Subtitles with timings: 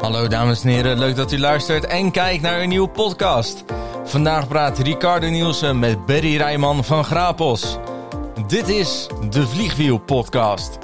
[0.00, 3.64] Hallo dames en heren, leuk dat u luistert en kijkt naar een nieuwe podcast.
[4.04, 7.76] Vandaag praat Ricardo Nielsen met Berry Rijman van Grapos.
[8.46, 10.78] Dit is de Vliegwiel podcast.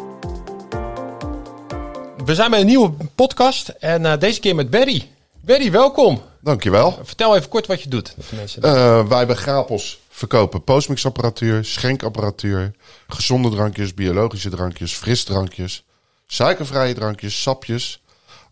[2.24, 5.10] We zijn bij een nieuwe podcast en eh, deze keer met Berry.
[5.40, 6.22] Berry, welkom.
[6.40, 6.98] Dankjewel.
[7.02, 8.14] Vertel even kort wat je doet.
[8.60, 12.72] Eh, wij bij Grapels verkopen postmixapparatuur, schenkapparatuur,
[13.08, 15.84] gezonde drankjes, biologische drankjes, frisdrankjes,
[16.26, 18.00] suikervrije drankjes, sapjes.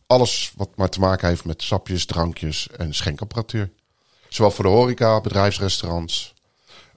[0.06, 3.70] Alles wat maar te maken heeft met sapjes, drankjes en schenkapparatuur.
[4.28, 6.34] Zowel voor de horeca, bedrijfsrestaurants,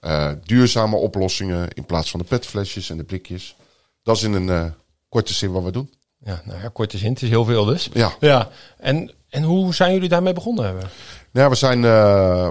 [0.00, 3.56] eh, duurzame oplossingen in plaats van de petflesjes en de blikjes.
[4.02, 4.64] Dat is in een eh,
[5.08, 5.94] korte zin wat we doen.
[6.18, 7.88] ja, nou ja, korte zin, het is heel veel dus.
[7.92, 8.12] Ja.
[8.20, 10.90] Ja, en, en hoe zijn jullie daarmee begonnen hebben?
[11.32, 12.48] Ja, we zijn eh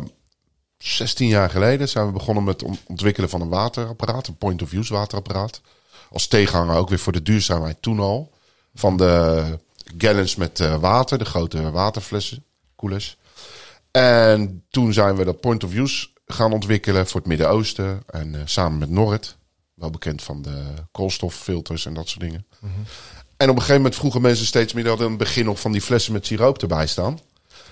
[0.78, 5.62] 16 jaar geleden zijn we begonnen met het ontwikkelen van een waterapparaat, een point-of-use waterapparaat.
[6.12, 8.32] Als tegenhanger ook weer voor de duurzaamheid toen al.
[8.74, 9.60] Van de
[9.98, 12.44] gallons met eh, water, de grote waterflessen,
[12.76, 13.18] koelers.
[13.92, 18.04] En toen zijn we dat point-of-use gaan ontwikkelen voor het Midden-Oosten.
[18.08, 19.38] En eh, samen met Norrit,
[19.74, 22.46] wel bekend van de koolstoffilters en dat soort dingen.
[23.38, 25.72] En op een gegeven moment vroegen mensen steeds meer, dat in het begin nog van
[25.72, 27.20] die flessen met siroop erbij staan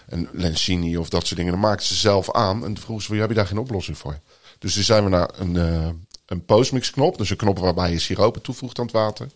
[0.08, 1.52] een Lencini of dat soort dingen.
[1.52, 2.66] Dan maakten ze zelf aan.
[2.66, 4.20] En vroegen ze, heb je daar geen oplossing voor?
[4.60, 5.90] Dus toen zijn we naar een, eh
[6.26, 7.18] een postmix knop.
[7.18, 9.28] Dus een knop waarbij je siropen toevoegt aan het water.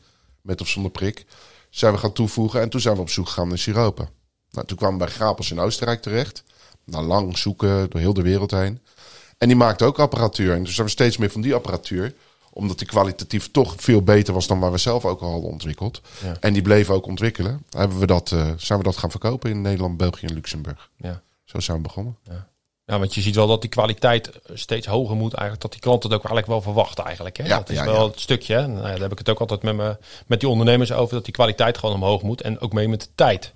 [0.42, 1.26] Met of zonder prik.
[1.70, 2.62] Zijn we gaan toevoegen.
[2.62, 4.10] En toen zijn we op zoek gegaan naar siropen.
[4.52, 6.44] Nou, toen kwamen we bij Grapels in Oostenrijk terecht.
[6.84, 8.82] Na lang zoeken door heel de wereld heen.
[9.38, 10.52] En die maakte ook apparatuur.
[10.52, 12.14] En toen zijn we steeds meer van die apparatuur
[12.52, 16.02] omdat die kwalitatief toch veel beter was dan waar we zelf ook al hadden ontwikkeld.
[16.24, 16.38] Ja.
[16.40, 17.66] En die bleven ook ontwikkelen.
[17.70, 20.90] Hebben we dat, eh, zijn we dat gaan verkopen in Nederland, België en Luxemburg.
[20.96, 21.22] Ja.
[21.44, 22.18] Zo zijn we begonnen.
[22.24, 22.49] ja,
[22.98, 25.62] want je ziet wel dat die kwaliteit steeds hoger moet eigenlijk.
[25.62, 27.38] Dat die klanten het ook eigenlijk wel verwachten eigenlijk.
[27.38, 27.44] Hè?
[27.44, 28.08] Ja, dat is ja, wel ja.
[28.08, 28.54] het stukje.
[28.54, 28.68] Hè?
[28.68, 31.16] Nou, ja, daar heb ik het ook altijd met, me, met die ondernemers over.
[31.16, 32.42] Dat die kwaliteit gewoon omhoog moet.
[32.42, 33.54] En ook mee met de tijd.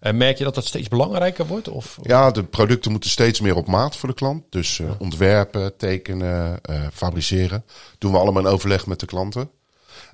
[0.00, 1.68] Eh, merk je dat dat steeds belangrijker wordt?
[1.68, 4.44] Of, Ja, de producten moeten steeds meer op maat voor de klant.
[4.50, 7.64] Dus eh, ontwerpen, tekenen, eh, fabriceren.
[7.98, 9.50] Doen we allemaal in overleg met de klanten.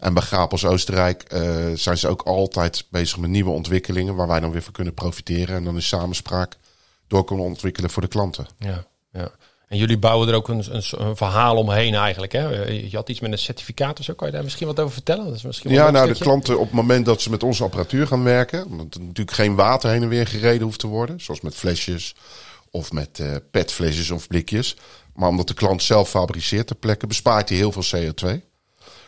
[0.03, 4.15] En bij Grapels Oostenrijk eh, zijn ze ook altijd bezig met nieuwe ontwikkelingen...
[4.15, 5.57] waar wij dan weer van kunnen profiteren.
[5.57, 6.57] En dan in samenspraak
[7.13, 8.47] door kunnen ontwikkelen voor de klanten.
[8.59, 9.31] Ja, ja.
[9.69, 12.33] En jullie bouwen er ook een, een, een verhaal omheen eigenlijk.
[12.33, 12.49] Hè?
[12.69, 14.15] Je had iets met een certificaat of zo.
[14.15, 15.25] Kan je daar misschien wat over vertellen?
[15.25, 17.63] Dat is misschien wel Ja, nou, de klanten op het moment dat ze met onze
[17.63, 21.21] apparatuur gaan werken, omdat er natuurlijk geen water heen en weer gereden hoeft te worden,
[21.21, 22.15] zoals met flesjes
[22.71, 24.77] of met eh petflesjes of blikjes,
[25.15, 28.41] maar omdat de klant zelf fabriceert ter plekke, bespaart hij heel veel CO2.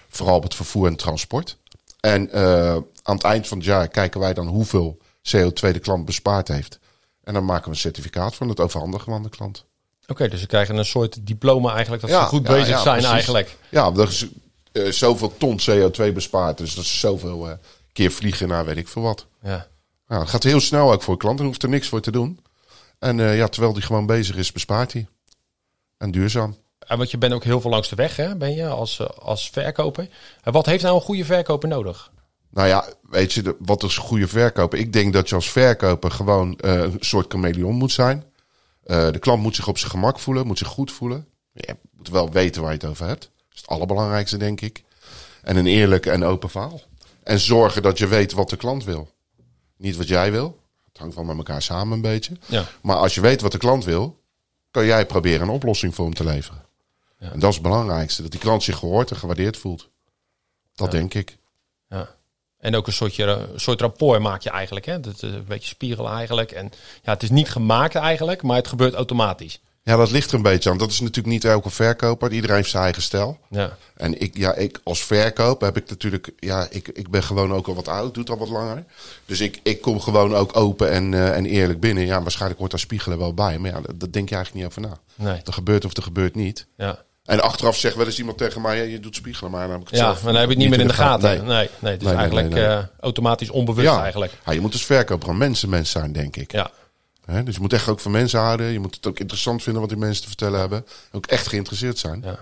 [0.08, 1.58] Vooral op het vervoer en transport.
[2.00, 4.98] En eh, aan het eind van het jaar kijken wij dan hoeveel
[5.36, 6.78] CO2 de klant bespaard heeft.
[7.24, 9.64] En dan maken we een certificaat van het overhandigen aan de klant.
[10.06, 12.96] Oké, dus ze krijgen een soort diploma eigenlijk dat Ja, ze goed bezig ja, zijn
[12.96, 13.12] precies.
[13.12, 13.56] eigenlijk.
[13.68, 14.26] Ja, dat is
[14.72, 16.58] eh, zoveel ton CO2 bespaard.
[16.58, 17.56] Dus dat is zoveel eh,
[17.92, 19.26] keer vliegen naar weet ik veel wat.
[19.42, 19.66] Ja.
[20.08, 22.10] Ja, het gaat heel snel ook voor de klant en hoeft er niks voor te
[22.10, 22.40] doen.
[22.98, 25.06] En eh, ja, terwijl die gewoon bezig is, bespaart hij.
[25.98, 26.56] En duurzaam.
[26.78, 29.50] En want je bent ook heel veel langs de weg, hè, ben je, als, als
[29.50, 30.08] verkoper.
[30.42, 32.10] En wat heeft nou een goede verkoper nodig?
[32.54, 34.78] Nou ja, weet je, de- wat is een goede verkoper?
[34.78, 38.24] Ik denk dat je als verkoper gewoon eh, een soort chameleon moet zijn.
[38.84, 41.26] Eh, de klant moet zich op zijn gemak voelen, moet zich goed voelen.
[41.52, 43.22] Je moet wel weten waar je het over hebt.
[43.22, 44.82] Dat is het allerbelangrijkste, denk ik.
[45.42, 46.80] En een eerlijk en open verhaal.
[47.22, 49.10] En zorgen dat je weet wat de klant wil.
[49.76, 50.60] Niet wat jij wil.
[50.88, 52.36] Het hangt wel met elkaar samen een beetje.
[52.46, 52.64] Ja.
[52.82, 54.20] Maar als je weet wat de klant wil,
[54.70, 56.62] kan jij proberen een oplossing voor hem te leveren.
[57.18, 57.30] Ja.
[57.32, 58.22] En dat is het belangrijkste.
[58.22, 59.88] Dat die klant zich gehoord en gewaardeerd voelt.
[60.74, 61.36] Dat denk ik.
[61.88, 62.14] Ja.
[62.64, 64.86] En ook een soortje, een soort rapport maak je eigenlijk.
[64.86, 65.00] Hè?
[65.00, 66.52] Dat is een beetje spiegel eigenlijk.
[66.52, 69.60] En ja, het is niet gemaakt eigenlijk, maar het gebeurt automatisch.
[69.82, 70.78] Ja, dat ligt er een beetje aan.
[70.78, 72.32] Dat is natuurlijk niet elke verkoper.
[72.32, 73.38] Iedereen heeft zijn eigen stijl.
[73.50, 73.76] Ja.
[73.96, 77.66] En ik, ja, ik als verkoper heb ik natuurlijk, ja, ik, ik ben gewoon ook
[77.66, 78.84] al wat oud, doet al wat langer.
[79.26, 82.06] Dus ik, ik kom gewoon ook open en, eh, en eerlijk binnen.
[82.06, 83.58] Ja, waarschijnlijk hoort daar spiegelen wel bij.
[83.58, 85.24] Maar ja, dat, dat denk je eigenlijk niet over na.
[85.30, 85.40] Nee.
[85.44, 86.66] Er gebeurt of er gebeurt niet.
[86.76, 87.04] Ja.
[87.24, 89.50] En achteraf zegt wel eens iemand tegen mij, ja, je doet spiegelen.
[89.50, 90.92] Maar dan heb ik het Ja, zelf dan heb je het niet meer in de
[90.92, 91.28] gaten.
[91.30, 91.38] Nee.
[91.38, 92.72] Nee, nee, nee, het is Nee, eigenlijk nee, nee.
[92.76, 94.02] eh, automatisch onbewust Ja.
[94.02, 94.32] eigenlijk.
[94.46, 96.52] Ja, je moet als verkoper een mensenmens zijn, denk ik.
[96.52, 96.70] Ja.
[97.24, 98.66] Hè, dus je moet echt ook van mensen houden.
[98.66, 100.86] Je moet het ook interessant vinden wat die mensen te vertellen hebben.
[101.12, 102.22] Ook echt geïnteresseerd zijn.
[102.24, 102.38] Ja.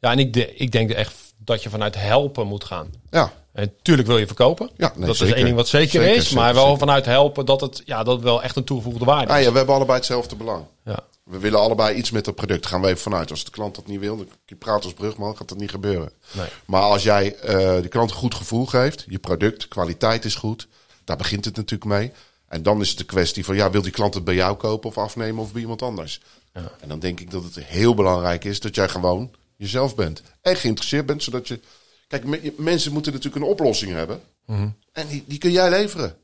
[0.00, 2.90] Ja, en ik, de, ik denk echt dat je vanuit helpen moet gaan.
[3.10, 3.32] ja.
[3.52, 4.70] En tuurlijk wil je verkopen.
[4.76, 6.22] Ja, nee, dat is één ding wat zeker, Zeker, is.
[6.22, 9.32] zeker, maar wel vanuit helpen dat het, ja, dat het wel echt een toegevoegde waarde
[9.32, 9.44] Ah, is.
[9.44, 10.64] ja, we hebben allebei hetzelfde belang.
[10.84, 10.98] Ja.
[11.30, 12.66] We willen allebei iets met dat product.
[12.66, 13.30] Gaan we even vanuit.
[13.30, 16.12] Als de klant dat niet wil, dan je praat als brugman, gaat dat niet gebeuren.
[16.32, 16.46] Nee.
[16.66, 20.68] Maar als jij eh de klant een goed gevoel geeft, je product, kwaliteit is goed,
[21.04, 22.12] daar begint het natuurlijk mee.
[22.48, 24.88] En dan is het de kwestie van, ja, wil die klant het bij jou kopen
[24.88, 26.20] of afnemen of bij iemand anders?
[26.54, 26.70] Ja.
[26.80, 30.22] En dan denk ik dat het heel belangrijk is dat jij gewoon jezelf bent.
[30.40, 31.60] En geïnteresseerd bent, zodat je...
[32.08, 34.20] Kijk, me- mensen moeten natuurlijk een oplossing hebben.
[34.92, 36.16] En die, die kun jij leveren.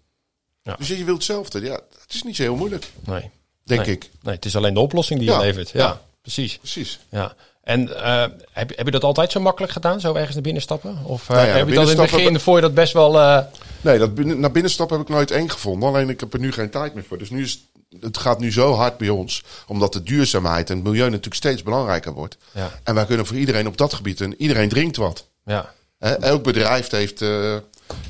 [0.63, 0.77] Ja.
[0.77, 1.61] Dus je wilt hetzelfde.
[1.61, 1.73] Ja,
[2.03, 3.31] het is niet zo heel moeilijk, Nee.
[3.65, 3.95] Denk Nee.
[3.95, 4.11] ik.
[4.23, 5.39] Nee, het is alleen de oplossing die Ja.
[5.39, 5.71] je levert.
[5.71, 6.01] Ja, Ja.
[6.23, 6.57] precies.
[6.59, 6.99] Precies.
[7.11, 7.35] Ja.
[7.63, 10.63] En eh, heb, je- heb je dat altijd zo makkelijk gedaan, zo ergens naar binnen
[10.63, 10.99] stappen?
[11.05, 13.19] Of eh, Nou ja, heb je dat in het begin, voor je dat best wel...
[13.21, 13.39] eh,
[13.81, 15.89] Nee, dat binnen, naar binnenstap heb ik nooit eng gevonden.
[15.89, 17.19] Alleen ik heb er nu geen tijd meer voor.
[17.19, 17.59] Dus nu is
[18.01, 19.43] het gaat nu zo hard bij ons.
[19.67, 22.37] Omdat de duurzaamheid en het milieu natuurlijk steeds belangrijker wordt.
[22.55, 22.71] Ja.
[22.83, 24.21] En wij kunnen voor iedereen op dat gebied.
[24.21, 25.27] En iedereen drinkt wat.
[25.45, 27.19] ja, Hè, elk bedrijf heeft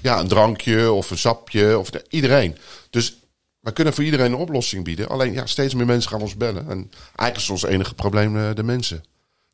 [0.03, 1.79] ja, een drankje of een sapje.
[1.79, 2.57] Of de- iedereen.
[2.91, 3.15] Dus
[3.63, 5.09] wij kunnen voor iedereen een oplossing bieden.
[5.09, 6.69] Alleen ja, steeds meer mensen gaan ons bellen.
[6.71, 9.05] En eigenlijk is ons enige probleem eh, de mensen.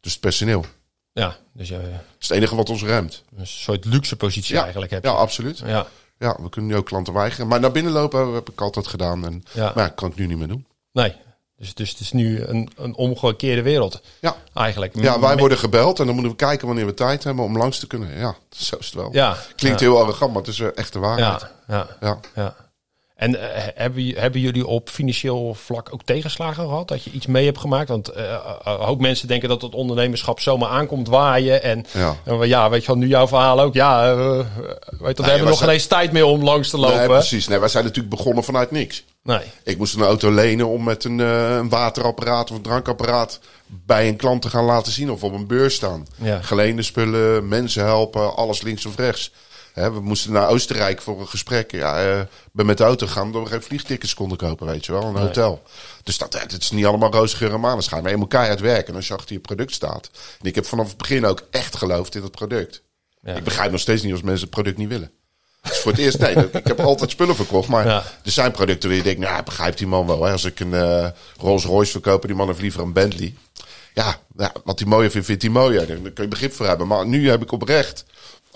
[0.01, 0.65] Dus het personeel.
[1.13, 1.85] ja, dus je Dat
[2.19, 3.25] is het enige wat ons remt.
[3.37, 5.05] een soort luxe positie Ja, eigenlijk hebt.
[5.05, 5.59] ja absoluut.
[5.59, 5.87] Ja,
[6.19, 7.47] Ja, we kunnen nu ook klanten weigeren.
[7.49, 9.25] Maar naar binnen lopen heb ik altijd gedaan.
[9.27, 9.73] En, Ja.
[9.75, 10.67] Maar ja, kan ik nu niet meer doen.
[10.93, 11.15] nee.
[11.57, 14.37] Dus, dus het is nu een, een omgekeerde wereld Ja.
[14.55, 14.95] eigenlijk.
[15.01, 17.57] Ja, wij Met- worden gebeld en dan moeten we kijken wanneer we tijd hebben om
[17.57, 18.19] langs te kunnen.
[18.19, 19.09] Ja, zo is het wel.
[19.13, 21.47] Ja, Klinkt ja, heel arrogant, maar het is eh, echt de waarheid.
[21.69, 22.55] ja, ja, Ja.
[23.19, 23.62] En eh,
[24.15, 26.88] hebben, jullie op financieel vlak ook tegenslagen gehad?
[26.88, 27.88] Dat je iets mee hebt gemaakt?
[27.88, 31.62] Want eh, eh, een hoop mensen denken dat het ondernemerschap zomaar aankomt waaien.
[31.62, 32.17] En Ja.
[32.25, 33.75] en we- ja, weet je wel, nu jouw verhaal ook.
[33.75, 36.97] Ja, weet je, we hebben nog geen eens tijd meer om langs te lopen.
[36.97, 37.49] Nee, precies.
[37.49, 39.05] Nee, wij zijn natuurlijk begonnen vanuit niks.
[39.23, 39.41] Nee.
[39.64, 44.17] Ik moest een auto lenen om met een, een waterapparaat of een drankapparaat bij een
[44.17, 46.06] klant te gaan laten zien of op een beurs staan.
[46.17, 46.41] Ja.
[46.43, 49.32] Geleende spullen, mensen helpen, alles links of rechts.
[49.79, 51.71] Hè, we moesten naar Oostenrijk voor een gesprek.
[51.73, 52.21] Ja, eh,
[52.53, 55.17] ben met de auto gegaan omdat we geen vliegtickets konden kopen, weet je wel, een
[55.17, 55.63] hotel.
[56.03, 58.03] Dus dat, het is niet allemaal roze geur en maneschijn.
[58.03, 60.11] Maar je moet keihard werken en als je achter je product staat.
[60.41, 62.83] En ik heb vanaf het begin ook echt geloofd in het product.
[63.23, 63.35] Ja.
[63.35, 65.11] Ik begrijp nog steeds niet als mensen het product niet willen.
[65.71, 66.19] Is voor het eerst.
[66.19, 67.69] Nee, ik heb altijd spullen verkocht.
[67.69, 68.03] Maar Ja.
[68.25, 70.25] er zijn producten waar je denkt, nou, begrijpt die man wel.
[70.25, 70.33] Hè?
[70.33, 71.09] Als ik een eh,
[71.39, 73.35] Rolls Royce verkoop, die man heeft liever een Bentley.
[73.95, 75.87] Ja, ja, wat hij mooier vindt, vindt hij mooier.
[75.87, 76.87] Daar kun je begrip voor hebben.
[76.87, 78.05] Maar nu heb ik oprecht,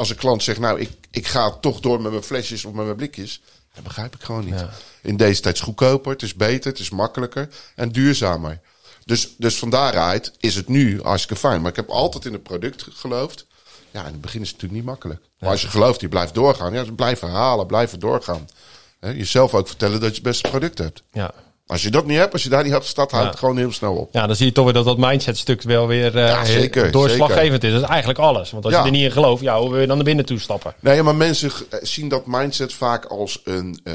[0.02, 2.84] als een klant zegt, nou, ik, ik ga toch door met mijn flesjes of met
[2.84, 3.40] mijn blikjes.
[3.74, 4.58] Dat begrijp ik gewoon niet.
[4.58, 4.70] Ja.
[5.02, 8.60] In deze tijd is het goedkoper, het is beter, het is makkelijker en duurzamer.
[9.04, 11.60] Dus, dus van daaruit is het nu hartstikke fijn.
[11.60, 13.46] Maar ik heb altijd in het product geloofd.
[13.90, 15.20] Ja, in het begin is het natuurlijk niet makkelijk.
[15.38, 16.72] Maar als je gelooft, je blijft doorgaan.
[16.72, 18.48] Ja, dus blijven herhalen, blijven doorgaan.
[19.00, 21.02] Jezelf ook vertellen dat je het beste product hebt.
[21.12, 21.34] Ja.
[21.66, 23.72] Als je dat niet hebt, als je daar niet op staat, houdt het gewoon heel
[23.72, 24.08] snel op.
[24.12, 27.64] ja, dan zie je toch weer dat dat mindsetstuk wel weer eh, Ja, zeker, doorslaggevend
[27.64, 27.72] is.
[27.72, 28.50] Dat is eigenlijk alles.
[28.50, 28.80] Want als Ja.
[28.80, 30.74] je er niet in gelooft, ja, hoe wil je dan naar binnen toe stappen?
[30.80, 33.94] Nee, maar mensen eh, zien dat mindset vaak als een uh,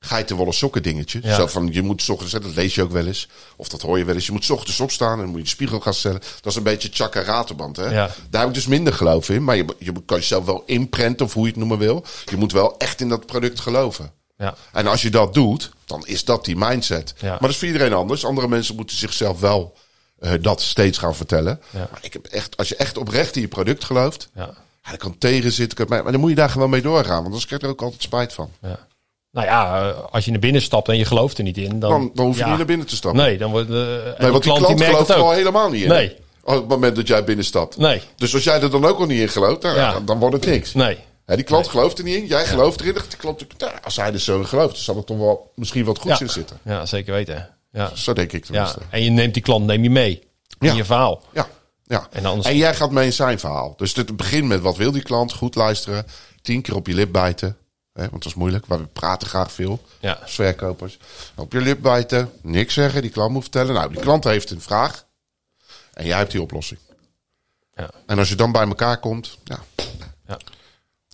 [0.00, 1.20] geitenwolle sokken dingetje.
[1.22, 1.34] Ja.
[1.34, 3.28] Zo van, je moet 's ochtends, dat lees je ook wel eens.
[3.56, 4.26] Of dat hoor je wel eens.
[4.26, 6.20] Je moet 's ochtends opstaan en moet je de spiegel gaan stellen.
[6.20, 7.76] Dat is een beetje chakra raterband.
[7.76, 7.84] Hè?
[7.90, 8.10] Ja.
[8.30, 9.44] Daar heb ik dus minder geloof in.
[9.44, 12.04] Maar je, je kan jezelf wel inprenten of hoe je het noemen wil.
[12.24, 14.12] Je moet wel echt in dat product geloven.
[14.38, 14.54] Ja.
[14.72, 17.14] En als je dat doet, dan is dat die mindset.
[17.20, 17.28] Ja.
[17.30, 18.24] Maar dat is voor iedereen anders.
[18.24, 19.74] Andere mensen moeten zichzelf wel
[20.20, 21.60] uh, dat steeds gaan vertellen.
[21.70, 21.78] Ja.
[21.90, 24.50] Maar ik heb echt, als je echt oprecht in je product gelooft, Ja.
[24.82, 25.86] ja, dat kan tegenzitten.
[25.88, 27.14] Maar dan moet je daar gewoon mee doorgaan.
[27.14, 28.50] Want anders krijg je er ook altijd spijt van.
[28.62, 28.86] Ja.
[29.30, 31.90] Nou ja, eh, als je naar binnen stapt en je gelooft er niet in, dan,
[31.90, 33.20] Dan, dan hoef je niet naar binnen te stappen.
[33.22, 33.68] Nee, dan wordt.
[33.70, 35.88] eh, Nee, want die klant, merkt gelooft er al helemaal niet in.
[35.88, 36.16] Nee.
[36.42, 37.76] Op het moment dat jij binnenstapt.
[37.76, 40.46] Nee, Dus als jij er dan ook al niet in gelooft, dan, dan wordt het
[40.46, 40.74] niks.
[40.74, 40.98] nee.
[41.36, 42.94] Die klant gelooft er niet in, jij gelooft erin.
[43.08, 45.98] Die klant, nou, als hij er zo gelooft, dan zal er toch wel misschien wat
[45.98, 46.58] goeds in zitten.
[46.64, 47.54] Ja, zeker weten.
[47.72, 47.94] Ja.
[47.96, 48.50] Zo denk ik ja.
[48.52, 48.80] tenminste.
[48.90, 50.28] En je neemt die klant neem je mee
[50.58, 51.22] in je verhaal.
[51.32, 51.48] Ja,
[51.84, 52.08] ja.
[52.10, 53.74] En anders- En jij gaat mee in zijn verhaal.
[53.76, 56.06] Dus het begint met wat wil die klant, goed luisteren,
[56.42, 57.56] tien keer op je lip bijten.
[57.92, 60.18] Hè, want dat is moeilijk, we praten graag veel Ja.
[60.22, 60.98] als verkopers.
[61.34, 63.74] Op je lip bijten, niks zeggen, die klant moet vertellen.
[63.74, 65.04] Nou, die klant heeft een vraag
[65.92, 66.80] en jij hebt die oplossing.
[67.74, 67.90] Ja.
[68.06, 69.58] En als je dan bij elkaar komt, ja,
[70.26, 70.38] Ja.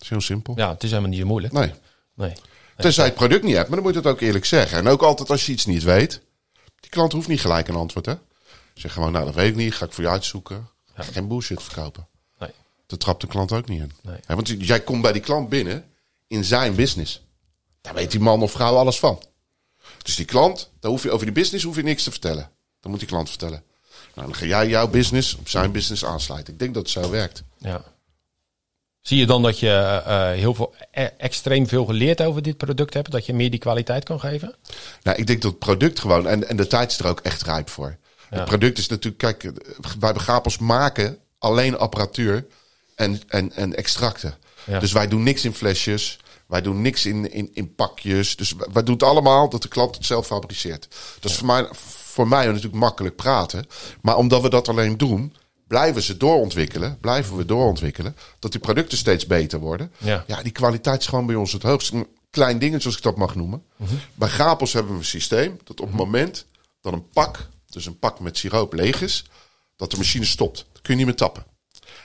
[0.04, 0.54] Is heel simpel.
[0.56, 1.52] ja, het is helemaal niet zo moeilijk.
[1.52, 1.73] Nee,
[2.14, 2.32] Nee.
[2.76, 4.78] tenzij je het product niet hebt, maar dan moet je het ook eerlijk zeggen.
[4.78, 6.20] En ook altijd als je iets niet weet,
[6.80, 8.14] die klant hoeft niet gelijk een antwoord, hè.
[8.75, 10.68] Zeg gewoon, nou, dat weet ik niet, ga ik voor je uitzoeken.
[10.94, 12.08] Ga geen bullshit verkopen.
[12.38, 12.50] Nee.
[12.87, 13.92] Dat trapt de klant ook niet in.
[14.02, 14.18] Nee.
[14.26, 15.84] Want jij komt bij die klant binnen
[16.26, 17.23] in zijn business.
[17.80, 19.23] Daar weet die man of vrouw alles van.
[20.02, 22.50] Dus die klant, daar hoef je, over die business hoef je niks te vertellen.
[22.80, 23.62] Dan moet die klant vertellen.
[24.14, 26.52] Nou, dan ga jij jouw business op zijn business aansluiten.
[26.52, 27.42] Ik denk dat het zo werkt.
[27.58, 27.84] Ja.
[29.04, 32.94] Zie je dan dat je eh, heel veel, e- extreem veel geleerd over dit product
[32.94, 33.11] hebt?
[33.11, 34.54] Dat je meer die kwaliteit kan geven?
[35.02, 37.42] Nou, ik denk dat het product gewoon, en, en de tijd is er ook echt
[37.42, 37.96] rijp voor.
[38.28, 39.52] Het product is natuurlijk, kijk,
[39.99, 42.46] wij bij Gapels maken alleen apparatuur
[42.94, 44.34] en, en, en extracten.
[44.64, 44.78] Ja.
[44.78, 48.37] Dus wij doen niks in flesjes, wij doen niks in, in, in pakjes.
[48.37, 50.88] Dus wij wij doen het allemaal dat de klant het zelf fabriceert.
[51.20, 51.68] Dat is voor, mij,
[52.04, 53.66] voor mij natuurlijk makkelijk praten.
[54.00, 55.34] Maar omdat we dat alleen doen,
[55.66, 59.92] blijven ze doorontwikkelen, blijven we doorontwikkelen, dat die producten steeds beter worden.
[59.99, 60.25] Ja.
[60.26, 61.92] ja die kwaliteit is gewoon bij ons het hoogst.
[61.92, 63.62] Een klein dingetje, als ik dat mag noemen.
[64.14, 66.47] Bij Gapels hebben we een systeem dat op het moment
[66.80, 69.25] dat een pak, dus een pak met siroop leeg is,
[69.76, 70.66] dat de machine stopt.
[70.73, 71.44] Dan kun je niet meer tappen.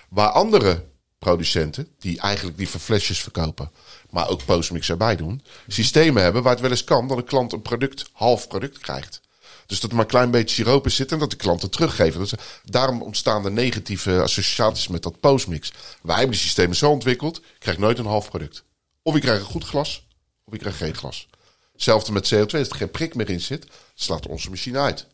[0.09, 0.85] Waar andere
[1.19, 3.71] producenten, die eigenlijk die flesjes verkopen,
[4.09, 7.53] maar ook postmix erbij doen, systemen hebben waar het wel eens kan dat een klant
[7.53, 9.21] een product, half product krijgt.
[9.69, 12.27] Dus dat er maar een klein beetje siroop in zit en dat de klanten teruggeven.
[12.63, 15.71] Daarom ontstaan de negatieve associaties met dat postmix.
[16.01, 18.63] Wij hebben die systemen zo ontwikkeld, je krijgt nooit een half product.
[19.01, 20.07] Of je krijgt een goed glas,
[20.43, 21.27] of je krijgt geen glas.
[21.71, 25.07] Hetzelfde met CO2, als er geen prik meer in zit, slaat onze machine uit.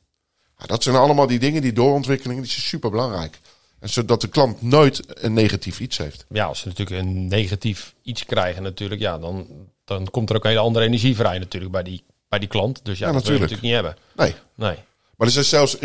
[0.65, 3.39] Dat zijn allemaal die dingen, die doorontwikkelingen, die zijn super belangrijk.
[3.79, 6.25] En zodat de klant nooit een negatief iets heeft.
[6.29, 9.47] Ja, als ze natuurlijk een negatief iets krijgen natuurlijk, ja, dan,
[9.85, 12.79] dan komt er ook een hele andere energie vrij natuurlijk bij die, bij die klant.
[12.85, 13.61] Dus ja, Ja, dat wil je natuurlijk.
[13.71, 14.35] natuurlijk niet hebben.
[14.55, 14.69] Nee.
[14.69, 14.83] Nee.
[15.17, 15.77] Maar er zijn zelfs.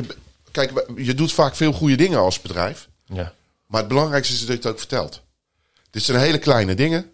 [0.51, 2.89] Kijk, je doet vaak veel goede dingen als bedrijf.
[3.05, 3.33] Ja.
[3.67, 5.23] Maar het belangrijkste is dat je het ook vertelt.
[5.91, 7.11] Dit zijn hele kleine dingen.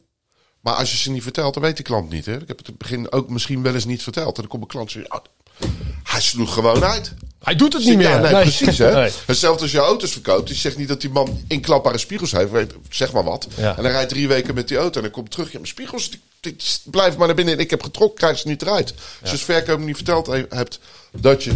[0.60, 2.26] Maar als je ze niet vertelt, dan weet de klant niet.
[2.26, 2.40] Hè?
[2.40, 4.34] Ik heb het in het begin ook misschien wel eens niet verteld.
[4.36, 5.24] En dan komt een klant en zegt, "Ah,
[6.02, 7.14] hij sloeg gewoon uit.
[7.46, 8.08] Hij doet het niet meer.
[8.08, 8.78] Ja, nee, precies.
[8.78, 8.92] Hè?
[8.92, 9.10] Nee.
[9.26, 10.46] Hetzelfde als je auto's verkoopt.
[10.46, 12.50] Die zegt niet dat die man inklapbare spiegels heeft.
[12.50, 13.46] weet- Zeg maar wat.
[13.56, 13.76] Ja.
[13.76, 14.96] En dan rijdt drie weken met die auto.
[14.96, 15.46] En dan komt terug.
[15.46, 17.54] Ja, mijn spiegels die, die blijven maar naar binnen.
[17.54, 18.90] En ik heb getrokken, krijg ze niet eruit.
[18.92, 20.80] Als je als verkoper niet verteld he- hebt
[21.12, 21.50] dat je...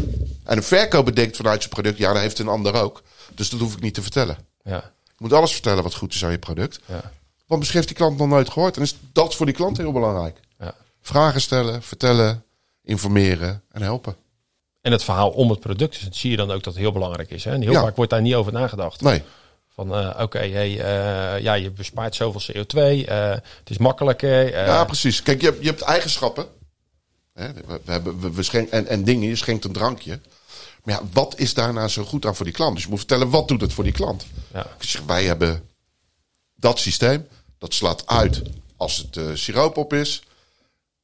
[0.44, 1.98] En een verkoper denkt vanuit zijn product.
[1.98, 3.02] Ja, dat heeft een ander ook.
[3.34, 4.38] Dus dat hoef ik niet te vertellen.
[4.64, 4.92] Ja.
[5.04, 6.80] Je moet alles vertellen wat goed is aan je product.
[6.86, 7.12] Ja.
[7.46, 8.76] Want misschien heeft die klant nog nooit gehoord.
[8.76, 10.36] En is dat voor die klant heel belangrijk.
[10.58, 10.74] Ja.
[11.02, 12.44] Vragen stellen, vertellen,
[12.84, 14.16] informeren en helpen.
[14.80, 16.92] En het verhaal om het product, dus dat zie je dan ook dat het heel
[16.92, 17.44] belangrijk is.
[17.44, 17.52] Hè?
[17.52, 17.80] En heel Ja.
[17.80, 19.00] vaak wordt daar niet over nagedacht.
[19.00, 19.22] Nee,
[19.74, 24.50] Van eh, oké, hey, eh, ja, je bespaart zoveel CO2, eh, het is makkelijker.
[24.66, 25.22] Ja, precies.
[25.22, 26.46] Kijk, je hebt, je hebt eigenschappen.
[27.32, 30.20] Hè, we, we hebben, we, we schenken, en, en dingen, je schenkt een drankje.
[30.84, 32.74] Maar ja, wat is daarna zo goed aan voor die klant?
[32.74, 34.26] Dus je moet vertellen, wat doet het voor die klant?
[34.52, 34.66] ja.
[34.78, 35.68] Zeg, wij hebben
[36.54, 37.28] dat systeem.
[37.58, 38.42] Dat slaat uit
[38.76, 40.22] als het siroop op is.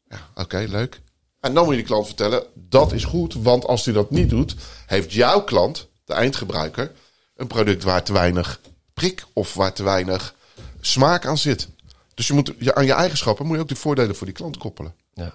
[0.09, 1.00] Ja, oké, leuk.
[1.46, 3.34] En dan moet je de klant vertellen, dat is goed.
[3.34, 6.92] Want als hij dat niet doet, heeft jouw klant, de eindgebruiker,
[7.36, 8.60] een product waar te weinig
[8.94, 10.34] prik of waar te weinig
[10.80, 11.68] smaak aan zit.
[12.14, 14.56] Dus je moet, je, aan je eigenschappen moet je ook de voordelen voor die klant
[14.56, 14.94] koppelen.
[15.14, 15.32] Ja.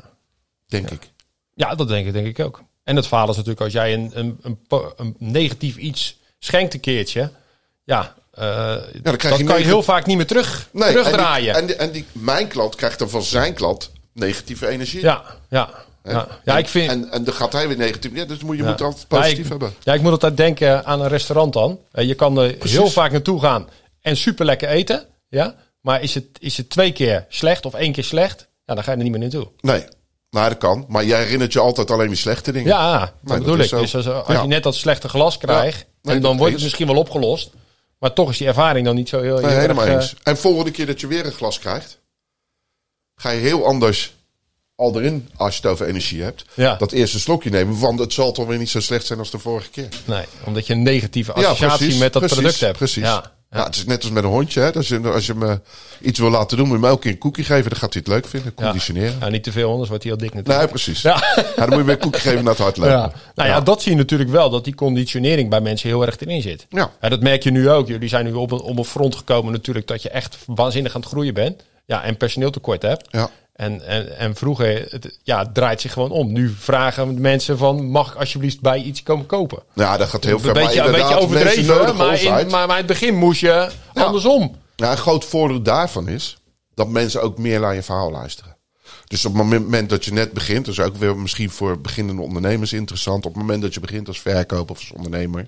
[0.67, 1.09] Denk ik.
[1.53, 2.61] ja, dat denk ik, denk ik ook.
[2.83, 4.59] En het verhaal is natuurlijk als jij een, een,
[4.95, 7.31] een, negatief iets schenkt een keertje,
[7.83, 11.55] ja, eh, dan krijg dat je kan je heel vaak niet meer terug, Nee, terugdraaien.
[11.55, 15.01] En, die, en, die, en die, mijn klant krijgt dan van zijn klant negatieve energie.
[15.01, 16.27] ja, ja, ja.
[16.43, 16.89] ja, ik vind.
[16.91, 18.11] En, en dan gaat hij weer negatief.
[18.15, 18.69] Ja, dus moet, je Ja.
[18.69, 19.73] moet altijd positief ja, ik, hebben.
[19.83, 21.79] Ja, ik moet altijd denken aan een restaurant dan.
[21.91, 23.69] Eh, Je kan er heel vaak naartoe gaan
[24.01, 25.05] en super lekker eten.
[25.29, 25.55] Ja?
[25.81, 28.47] Maar is het, is het twee keer slecht of één keer slecht?
[28.65, 29.47] Ja, dan ga je er niet meer naartoe.
[29.61, 29.83] Nee,
[30.29, 30.85] nou dat kan.
[30.87, 32.67] Maar jij herinnert je altijd alleen die slechte dingen.
[32.67, 33.69] Ja, dat bedoel ik.
[33.69, 34.41] Dus als, als Ja.
[34.41, 37.49] je net dat slechte glas krijgt, Nee, en dan wordt het misschien wel opgelost.
[37.99, 40.15] Maar toch is die ervaring dan niet zo heel, heel Nee, helemaal erg, eh, eens.
[40.23, 41.99] En volgende keer dat je weer een glas krijgt,
[43.15, 44.13] ga je heel anders
[44.81, 46.45] al erin als je het over energie hebt.
[46.53, 46.75] Ja.
[46.75, 49.39] Dat eerste slokje nemen, want het zal toch weer niet zo slecht zijn als de
[49.39, 49.87] vorige keer.
[50.05, 52.77] Nee, omdat je een negatieve associatie met dat precies, product hebt.
[52.77, 53.03] Precies.
[53.03, 53.63] Ja, Ja.
[53.63, 54.59] het is net als met een hondje.
[54.61, 54.73] Hè?
[54.73, 55.61] Als, je, als je hem
[56.01, 57.69] iets wil laten doen, moet je hem elke keer een koekje geven.
[57.69, 58.53] Dan gaat hij het leuk vinden.
[58.53, 59.15] Conditioneren.
[59.19, 60.59] Ja, niet te veel, anders wordt hij heel dik natuurlijk.
[60.59, 61.01] Nee, precies.
[61.01, 61.23] Ja.
[61.35, 61.43] Ja.
[61.55, 62.93] dan moet je weer een koekje geven naar het hart lopen.
[62.93, 63.11] Ja.
[63.35, 66.41] Nou ja, dat zie je natuurlijk wel, dat die conditionering bij mensen heel erg erin
[66.41, 66.65] zit.
[66.69, 66.91] Ja.
[66.99, 67.87] dat merk je nu ook.
[67.87, 71.01] Jullie zijn nu op een, op een front gekomen natuurlijk dat je echt waanzinnig aan
[71.01, 71.63] het groeien bent.
[71.85, 73.07] Ja, en personeeltekort hebt.
[73.11, 73.29] Ja.
[73.53, 76.31] En, en, en vroeger, het, ja, het draait zich gewoon om.
[76.31, 79.63] Nu vragen mensen van, mag ik alsjeblieft bij iets komen kopen?
[79.73, 80.53] Ja, dat gaat heel Een ver.
[80.53, 83.41] Maar beetje, een inderdaad, beetje mensen overdreven, maar in, maar, maar in het begin moest
[83.41, 84.55] je andersom.
[84.75, 86.37] Ja, een groot voordeel daarvan is
[86.73, 88.57] dat mensen ook meer naar je verhaal luisteren.
[89.07, 92.21] Dus op het moment dat je net begint, dat is ook weer misschien voor beginnende
[92.21, 93.25] ondernemers interessant.
[93.25, 95.47] Op het moment dat je begint als verkoper of als ondernemer,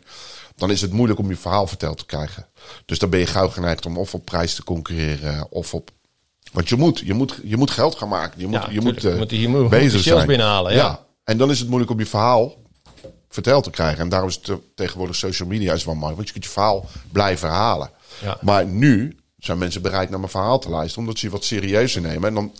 [0.56, 2.48] dan is het moeilijk om je verhaal verteld te krijgen.
[2.86, 5.92] Dus dan ben je gauw geneigd om of op prijs te concurreren of op.
[6.54, 8.40] Want je moet, je moet, je moet geld gaan maken.
[8.40, 10.28] Je moet, Ja, je moet, eh, Je moet- je moet bezig zijn.
[10.28, 11.06] binnenhalen, ja.
[11.24, 12.56] En dan is het moeilijk om je verhaal
[13.30, 14.00] verteld te krijgen.
[14.00, 16.16] En daarom is het eh, tegenwoordig social media is wel mooi.
[16.16, 17.90] Want je kunt je verhaal blijven herhalen.
[18.22, 18.38] Ja.
[18.42, 21.00] Maar nu zijn mensen bereid naar mijn verhaal te luisteren.
[21.04, 22.28] Omdat ze je wat serieuzer nemen.
[22.28, 22.54] En dan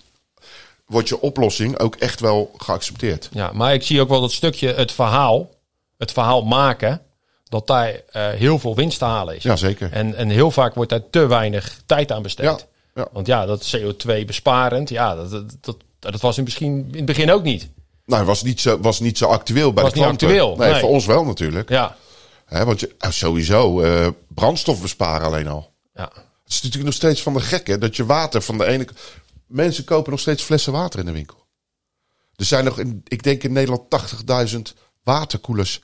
[0.86, 3.30] wordt je oplossing ook echt wel geaccepteerd.
[3.32, 5.50] Ja, maar ik zie ook wel dat stukje het verhaal,
[5.98, 7.02] het verhaal maken,
[7.50, 9.44] dat daar eh, heel veel winst te halen is.
[9.44, 9.92] Ja, zeker.
[9.92, 12.46] En, en heel vaak wordt daar te weinig tijd aan besteed.
[12.46, 12.58] Ja,
[12.94, 13.08] ja.
[13.12, 17.06] Want ja, dat CO2 besparend, ja, dat, dat, dat, dat was in, misschien in het
[17.06, 17.70] begin ook niet.
[18.06, 20.28] Nou, was niet zo, was niet zo actueel bij Was de niet klanten.
[20.28, 20.80] actueel, Nee, nee.
[20.80, 21.70] voor ons wel natuurlijk.
[21.70, 21.98] Ja,
[22.54, 25.74] Hè, want je, eh, sowieso, eh, brandstof besparen alleen al.
[25.94, 26.12] ja.
[26.44, 28.88] Het is natuurlijk nog steeds van de gekke dat je water van de ene...
[29.48, 31.46] Mensen kopen nog steeds flessen water in de winkel.
[32.36, 33.90] Er zijn nog, in, ik denk in Nederland,
[34.54, 34.60] 80.000
[35.04, 35.82] waterkoelers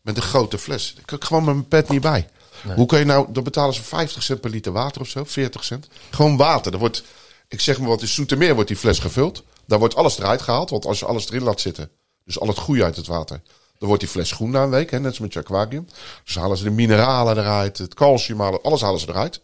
[0.00, 0.92] met een grote fles.
[0.94, 2.28] Daar kan ik gewoon met mijn pet niet bij.
[2.74, 5.64] Hoe kan je nou, dan betalen ze 50 cent per liter water of zo, 40
[5.64, 5.88] cent.
[6.10, 6.72] Gewoon water.
[6.72, 7.02] Er wordt,
[7.48, 9.42] ik zeg maar wat, in Soetermeer wordt die fles gevuld.
[9.66, 11.90] Daar wordt alles eruit gehaald, want als je alles erin laat zitten,
[12.24, 13.40] dus al het goede uit het water,
[13.78, 15.88] dan wordt die fles groen na een week, hè, net als met je aquarium.
[16.24, 19.40] Dus halen ze de mineralen eruit, het calcium, alles halen ze eruit.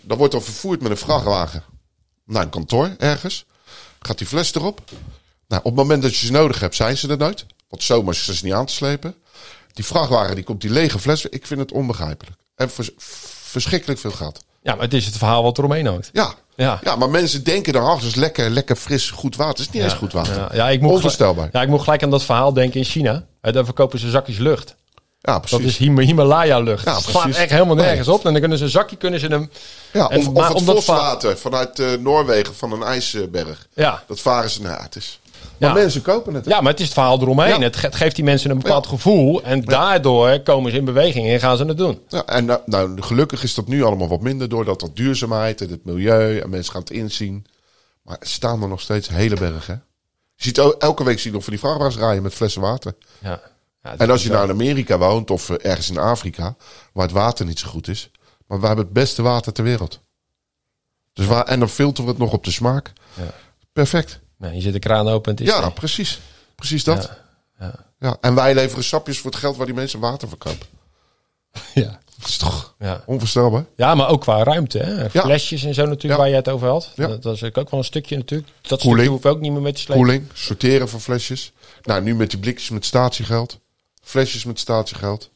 [0.00, 1.64] Dan wordt dan vervoerd met een vrachtwagen
[2.24, 3.46] naar een kantoor ergens.
[3.98, 4.80] Gaat die fles erop.
[5.48, 7.46] Nou, op het moment dat je ze nodig hebt, zijn ze er nooit.
[7.68, 9.14] Want zomaar is ze niet aan te slepen.
[9.72, 11.26] Die vrachtwagen die komt die lege fles.
[11.26, 12.36] Ik vind het onbegrijpelijk.
[12.58, 12.90] En vers-
[13.42, 14.40] verschrikkelijk veel geld.
[14.62, 16.10] Ja, maar het is het verhaal wat eromheen hangt.
[16.12, 16.32] Ja.
[16.56, 16.78] Ja.
[16.82, 19.50] Ja, maar mensen denken dan, ach, dat is lekker, lekker fris, goed water.
[19.58, 20.34] Het is niet eens goed water.
[20.36, 21.48] Ja, ja, ik moet Onvoorstelbaar.
[21.52, 23.24] Ja, ik moet gelijk aan dat verhaal denken in China.
[23.40, 24.74] Daar verkopen ze zakjes lucht.
[25.20, 25.58] Ja, precies.
[25.58, 26.84] Dat is Him- Himalaya-lucht.
[26.84, 27.40] Ja, Het slaat precies.
[27.40, 28.16] echt helemaal nergens Nee.
[28.16, 28.24] op.
[28.24, 29.50] En dan kunnen ze een zakje, kunnen ze hem...
[29.92, 30.84] ja, en- of, maar het omdat
[31.36, 33.66] vanuit eh, Noorwegen van een ijsberg.
[33.74, 34.02] Ja.
[34.06, 35.20] Dat varen ze, nou, ja, het is...
[35.58, 35.74] Maar Ja.
[35.74, 36.44] mensen kopen het.
[36.44, 37.62] ja, maar het is het verhaal eromheen.
[37.62, 39.42] Het, ge- het geeft die mensen een bepaald gevoel.
[39.42, 42.00] En daardoor komen ze in beweging en gaan ze het doen.
[42.08, 45.70] Ja, en nou, nou, gelukkig is dat nu allemaal wat minder doordat dat duurzaamheid en
[45.70, 47.46] het milieu en mensen gaan het inzien.
[48.02, 49.82] Maar er staan er nog steeds hele bergen.
[50.34, 52.94] Je ziet el- elke week zie je nog van die vrachtwagens rijden met flessen water.
[53.18, 53.40] Ja.
[53.96, 56.56] En als je nou in Amerika woont of eh, ergens in Afrika,
[56.92, 58.10] waar het water niet zo goed is,
[58.46, 60.00] maar we hebben het beste water ter wereld.
[61.12, 62.92] Dus waar, en dan filteren we het nog op de smaak.
[63.14, 63.22] Ja.
[63.72, 64.20] Perfect.
[64.38, 65.72] Je zet de kraan open en het is Ja, er.
[65.72, 66.20] precies.
[66.54, 67.10] Precies dat.
[67.58, 67.74] Ja, ja.
[68.00, 68.16] Ja.
[68.20, 70.66] En wij leveren sapjes voor het geld waar die mensen water verkopen.
[71.74, 71.98] Ja.
[72.18, 73.02] Dat is toch Ja.
[73.06, 73.64] onvoorstelbaar?
[73.76, 74.78] ja, maar ook qua ruimte.
[74.78, 75.02] Hè?
[75.02, 75.08] Ja.
[75.08, 76.16] Flesjes en zo natuurlijk, Ja.
[76.16, 76.92] waar je het over had.
[76.94, 77.06] Ja.
[77.06, 78.48] Dat, dat is ook wel een stukje natuurlijk.
[78.48, 78.82] Dat Koeling.
[78.90, 80.04] stukje hoef ik ook niet meer mee te slepen.
[80.04, 81.52] Koeling, sorteren van flesjes.
[81.82, 83.58] Nou, nu met die blikjes met statiegeld.
[84.02, 85.30] Flesjes met statiegeld.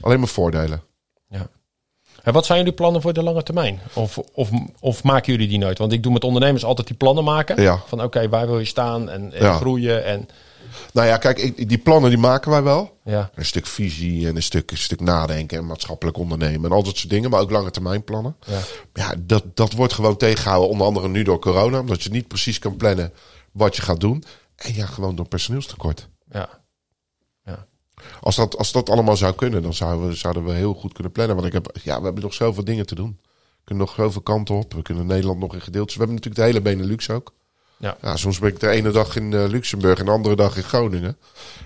[0.00, 0.82] Alleen maar voordelen.
[1.28, 1.48] Ja.
[2.26, 3.80] En wat zijn jullie plannen voor de lange termijn?
[3.92, 5.78] Of, of, of maken jullie die nooit?
[5.78, 7.62] Want ik doe met ondernemers altijd die plannen maken.
[7.62, 7.82] Ja.
[7.86, 9.52] Van oké, waar wil je staan en, en Ja.
[9.52, 10.04] groeien.
[10.04, 10.28] En,
[10.92, 12.98] Nou ja, kijk, ik- die plannen die maken wij wel.
[13.04, 13.30] ja.
[13.34, 16.96] Een stuk visie en een stuk, een stuk nadenken en maatschappelijk ondernemen en al dat
[16.96, 17.30] soort dingen.
[17.30, 18.36] Maar ook lange termijn plannen.
[18.46, 18.58] Ja.
[18.92, 20.70] Ja, dat, dat wordt gewoon tegengehouden.
[20.70, 21.78] Onder andere nu door corona.
[21.80, 23.12] Omdat je niet precies kan plannen
[23.52, 24.24] wat je gaat doen.
[24.56, 26.08] En ja, gewoon door personeelstekort.
[26.30, 26.48] Ja.
[27.96, 28.18] Ja.
[28.20, 31.12] Als dat, als dat allemaal zou kunnen, dan zouden we, zouden we heel goed kunnen
[31.12, 31.36] plannen.
[31.36, 33.18] Want ik heb, ja, we hebben nog zoveel dingen te doen.
[33.22, 34.74] We kunnen nog zoveel kanten op.
[34.74, 35.96] We kunnen Nederland nog in gedeeltes.
[35.96, 37.32] We hebben natuurlijk de hele Benelux ook.
[37.78, 38.16] Ja.
[38.16, 41.16] soms ben ik de ene dag in eh, Luxemburg en de andere dag in Groningen.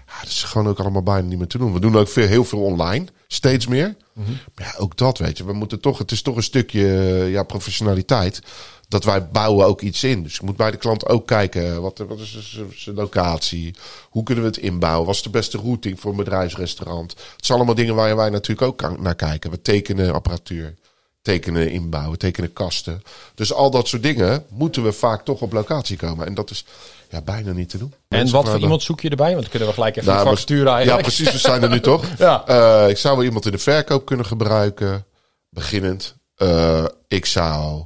[0.07, 1.73] Ja, dat is gewoon ook allemaal bijna niet meer te doen.
[1.73, 3.97] We doen ook veel, heel veel online, steeds meer.
[4.13, 4.31] Mhm.
[4.31, 5.45] Maar ja, ook dat weet je.
[5.45, 8.43] We moeten toch, het is toch een stukje eh, ja, professionaliteit.
[8.91, 10.23] Dat wij bouwen ook iets in.
[10.23, 11.83] Dus je moet bij de klant ook kijken.
[11.83, 13.75] Wat, wat is zijn- locatie?
[14.11, 15.07] Hoe kunnen we het inbouwen?
[15.07, 17.11] Wat is de beste routing voor een bedrijfsrestaurant?
[17.37, 19.51] Het zijn allemaal dingen waar wij natuurlijk ook kan- naar kijken.
[19.51, 20.75] We tekenen apparatuur.
[21.23, 23.03] Tekenen inbouwen, tekenen kasten.
[23.35, 26.27] Dus al dat soort dingen moeten we vaak toch op locatie komen.
[26.27, 26.65] En dat is
[27.11, 27.95] ja, bijna niet te doen.
[28.09, 29.31] En wat voor iemand zoek je erbij?
[29.31, 31.33] Want dan kunnen we gelijk even Nou, een factuur Ja, precies.
[31.33, 32.05] We zijn er nu toch.
[32.19, 32.47] Ja.
[32.47, 35.05] Eh, ik zou wel iemand in de verkoop kunnen gebruiken.
[35.49, 36.15] Beginnend.
[36.35, 37.85] Eh, ik zou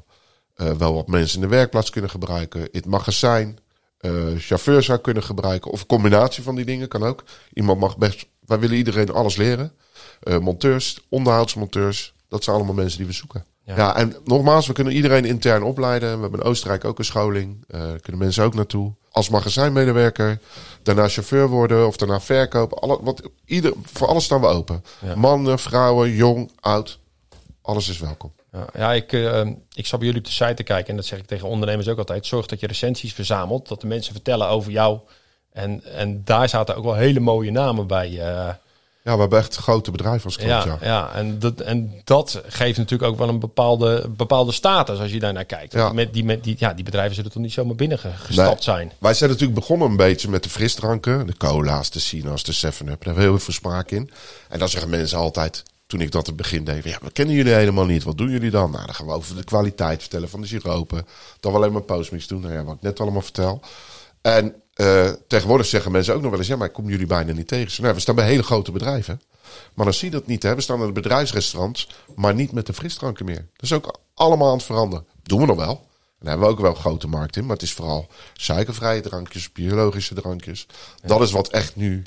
[0.55, 2.61] eh, wel wat mensen in de werkplaats kunnen gebruiken.
[2.61, 3.59] In het magazijn.
[3.99, 5.71] eh, chauffeur zou kunnen gebruiken.
[5.71, 7.25] Of een combinatie van die dingen kan ook.
[7.53, 8.27] Iemand mag best.
[8.47, 9.73] Wij willen iedereen alles leren.
[10.23, 12.15] Eh, monteurs, onderhoudsmonteurs.
[12.29, 13.45] Dat zijn allemaal mensen die we zoeken.
[13.65, 13.77] Ja.
[13.77, 13.97] Ja.
[13.97, 16.15] en nogmaals, we kunnen iedereen intern opleiden.
[16.15, 17.65] We hebben in Oostenrijk ook een scholing.
[17.69, 18.95] Eh kunnen mensen ook naartoe.
[19.11, 20.39] Als magazijnmedewerker.
[20.83, 22.79] Daarna chauffeur worden of daarna verkopen.
[22.79, 24.85] Alle, wat, ieder, voor alles staan we open.
[25.01, 25.15] Ja.
[25.15, 26.99] Mannen, vrouwen, jong, oud.
[27.63, 28.33] Alles is welkom.
[28.55, 29.41] Ja, ja ik, eh,
[29.75, 30.91] ik zat bij jullie op de site te kijken.
[30.91, 32.27] En dat zeg ik tegen ondernemers ook altijd.
[32.27, 33.69] Zorg dat je recensies verzamelt.
[33.69, 34.99] Dat de mensen vertellen over jou.
[35.53, 38.09] En, en daar zaten ook wel hele mooie namen bij.
[38.09, 38.17] eh,
[39.03, 40.65] Ja, we hebben echt grote bedrijven als klant.
[40.65, 41.11] ja, Ja, ja.
[41.15, 45.33] en, dat, en dat geeft natuurlijk ook wel een bepaalde, bepaalde status als je daar
[45.33, 45.73] naar kijkt.
[45.73, 45.85] Ja.
[45.87, 48.57] Die, met, die, met, die, ja, die bedrijven zullen toch niet zomaar binnengestapt Nee.
[48.77, 48.93] zijn.
[48.99, 51.27] Wij zijn natuurlijk begonnen een beetje met de frisdranken.
[51.27, 52.79] De cola's, de sina's, de 7-up.
[52.87, 54.11] Daar hebben we heel veel smaak in.
[54.49, 55.63] En dan zeggen mensen altijd,
[55.95, 56.85] toen ik dat in het begin deed...
[56.85, 58.03] Ja, we kennen jullie helemaal niet.
[58.03, 58.71] Wat doen jullie dan?
[58.71, 61.07] Nou, dan gaan we over de kwaliteit vertellen van de siropen.
[61.41, 62.41] Dan we alleen maar postmix doen.
[62.41, 63.61] Nou ja, wat ik net allemaal vertel.
[64.21, 66.49] En eh, tegenwoordig zeggen mensen ook nog wel eens...
[66.49, 67.83] Ja, maar ik kom jullie bijna niet tegen.
[67.83, 69.21] Nou, we staan bij hele grote bedrijven.
[69.75, 70.43] Maar dan zie je dat niet.
[70.43, 70.55] Hè?
[70.55, 73.47] We staan in de bedrijfsrestaurants, maar niet met de frisdranken meer.
[73.57, 75.07] Dat is ook allemaal aan het veranderen.
[75.23, 75.87] Doen we nog wel.
[76.19, 77.43] Daar hebben we ook wel een grote markt in.
[77.43, 80.67] Maar het is vooral suikervrije drankjes, biologische drankjes.
[81.03, 82.03] Dat is wat echt nu,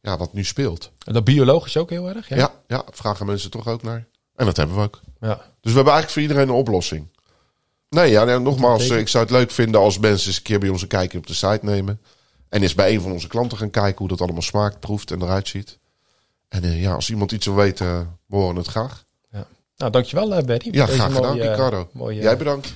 [0.00, 0.90] ja, wat nu speelt.
[1.04, 2.28] En dat biologisch ook heel erg.
[2.28, 2.36] Ja.
[2.36, 4.06] Ja, ja, vragen mensen toch ook naar.
[4.36, 5.00] En dat hebben we ook.
[5.20, 5.34] ja.
[5.36, 7.08] Dus we hebben eigenlijk voor iedereen een oplossing.
[7.88, 10.68] Nee, ja, nogmaals, eh, ik zou het leuk vinden als mensen eens een keer bij
[10.68, 12.00] ons een kijkje op de site nemen.
[12.48, 15.22] En eens bij een van onze klanten gaan kijken hoe dat allemaal smaakt, proeft en
[15.22, 15.78] eruit ziet.
[16.48, 19.04] En eh, ja, als iemand iets wil weten, we horen het graag.
[19.76, 20.68] Nou, dankjewel uh, Betty.
[20.72, 21.88] Ja, graag gedaan, mooie, Ricardo.
[21.92, 22.72] mooie- Jij bedankt.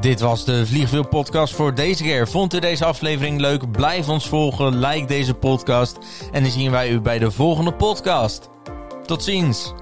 [0.00, 2.28] Dit was de Vliegwiel podcast voor deze keer.
[2.28, 3.70] Vond u deze aflevering leuk?
[3.70, 5.98] Blijf ons volgen, like deze podcast
[6.32, 8.48] en dan zien wij u bij de volgende podcast.
[9.06, 9.79] Tot ziens!